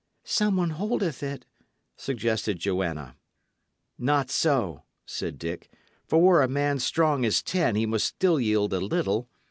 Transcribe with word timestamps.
"Some 0.25 0.57
one 0.57 0.71
holdeth 0.71 1.21
it," 1.21 1.45
suggested 1.95 2.57
Joanna. 2.57 3.17
"Not 3.99 4.31
so," 4.31 4.81
said 5.05 5.37
Dick; 5.37 5.69
"for 6.07 6.17
were 6.19 6.41
a 6.41 6.47
man 6.47 6.79
strong 6.79 7.23
as 7.23 7.43
ten, 7.43 7.75
he 7.75 7.85
must 7.85 8.07
still 8.07 8.39
yield 8.39 8.73
a 8.73 8.79
little. 8.79 9.29